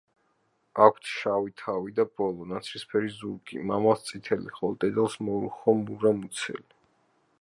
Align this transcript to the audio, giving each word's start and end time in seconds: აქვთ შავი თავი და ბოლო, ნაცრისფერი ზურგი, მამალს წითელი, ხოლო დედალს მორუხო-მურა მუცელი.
აქვთ 0.85 1.09
შავი 1.17 1.51
თავი 1.63 1.93
და 1.99 2.05
ბოლო, 2.21 2.47
ნაცრისფერი 2.53 3.13
ზურგი, 3.17 3.61
მამალს 3.73 4.09
წითელი, 4.09 4.55
ხოლო 4.57 4.81
დედალს 4.85 5.19
მორუხო-მურა 5.29 6.15
მუცელი. 6.23 6.69